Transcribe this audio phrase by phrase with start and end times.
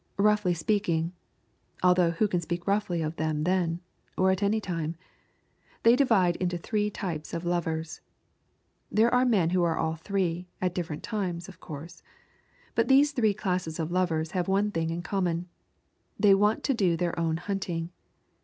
[0.17, 1.13] Roughly speaking
[1.83, 3.81] (although who can speak roughly of them then?
[4.17, 4.95] Or at any time?)
[5.83, 8.01] they divide into three types of lovers.
[8.91, 12.01] There are men who are all three, at different times of course.
[12.73, 15.47] But these three classes of lovers have one thing in common.
[16.19, 17.91] They want to do their own hunting.